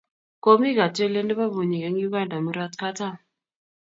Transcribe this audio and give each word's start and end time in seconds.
komi 0.43 0.69
katyolet 0.77 1.25
nebo 1.27 1.43
bunyik 1.53 1.83
eng' 1.87 2.03
Uganda 2.07 2.37
murot 2.45 2.73
katam. 2.81 3.15